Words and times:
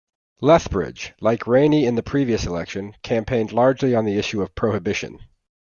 Lethbridge, 0.41 1.13
like 1.21 1.41
Raney 1.45 1.83
in 1.85 1.93
the 1.93 2.01
previous 2.01 2.47
election, 2.47 2.95
campaigned 3.03 3.51
largely 3.53 3.93
on 3.93 4.03
the 4.03 4.17
issue 4.17 4.41
of 4.41 4.55
prohibition. 4.55 5.19